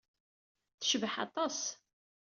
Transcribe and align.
Tecbeḥ 0.79 1.13
aṭas. 1.25 1.59